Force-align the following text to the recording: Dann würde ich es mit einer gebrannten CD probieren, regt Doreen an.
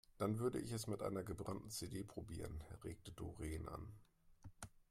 Dann 0.17 0.39
würde 0.39 0.57
ich 0.57 0.71
es 0.71 0.87
mit 0.87 1.03
einer 1.03 1.21
gebrannten 1.21 1.69
CD 1.69 2.03
probieren, 2.03 2.59
regt 2.83 3.11
Doreen 3.19 3.67
an. 3.67 3.87